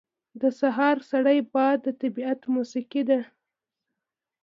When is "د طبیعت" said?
1.85-2.41